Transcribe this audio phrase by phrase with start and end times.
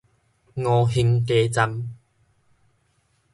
[0.55, 1.95] 吳興街站